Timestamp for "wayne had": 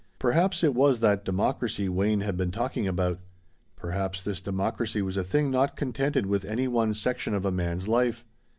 1.87-2.35